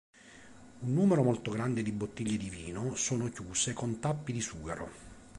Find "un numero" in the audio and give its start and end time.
0.81-1.21